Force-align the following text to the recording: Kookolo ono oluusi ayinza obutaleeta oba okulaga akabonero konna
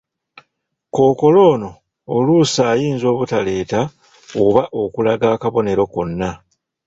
Kookolo 0.93 1.41
ono 1.53 1.69
oluusi 2.15 2.59
ayinza 2.71 3.05
obutaleeta 3.13 3.79
oba 4.45 4.63
okulaga 4.81 5.25
akabonero 5.35 5.83
konna 5.93 6.29